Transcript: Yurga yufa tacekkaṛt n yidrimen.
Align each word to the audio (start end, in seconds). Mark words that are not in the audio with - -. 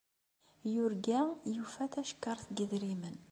Yurga 0.75 1.19
yufa 1.55 1.83
tacekkaṛt 1.93 2.45
n 2.49 2.55
yidrimen. 2.57 3.17